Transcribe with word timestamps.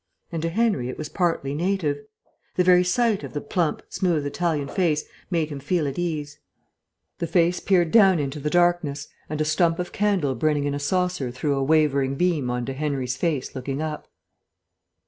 And 0.31 0.41
to 0.41 0.49
Henry 0.49 0.89
it 0.89 0.97
was 0.97 1.09
partly 1.09 1.53
native. 1.53 1.99
The 2.55 2.63
very 2.63 2.83
sight 2.83 3.23
of 3.23 3.33
the 3.33 3.39
plump, 3.39 3.83
smooth, 3.89 4.25
Italian 4.25 4.67
face 4.67 5.05
made 5.29 5.49
him 5.49 5.59
feel 5.59 5.87
at 5.87 5.99
ease. 5.99 6.39
The 7.19 7.27
face 7.27 7.59
peered 7.59 7.91
down 7.91 8.17
into 8.17 8.39
the 8.39 8.49
darkness, 8.49 9.09
and 9.29 9.39
a 9.39 9.45
stump 9.45 9.77
of 9.77 9.91
candle 9.91 10.33
burning 10.33 10.63
in 10.63 10.73
a 10.73 10.79
saucer 10.79 11.29
threw 11.29 11.53
a 11.53 11.61
wavering 11.63 12.15
beam 12.15 12.49
on 12.49 12.65
to 12.65 12.73
Henry's 12.73 13.15
face 13.15 13.53
looking 13.53 13.79
up. 13.79 14.07